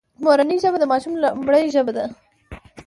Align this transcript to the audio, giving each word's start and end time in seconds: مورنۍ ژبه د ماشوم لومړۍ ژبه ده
مورنۍ 0.23 0.57
ژبه 0.63 0.77
د 0.79 0.83
ماشوم 0.91 1.13
لومړۍ 1.23 1.63
ژبه 1.75 1.91
ده 1.97 2.05